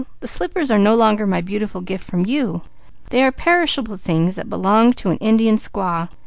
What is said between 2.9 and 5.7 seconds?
They are perishable things that belong to an Indian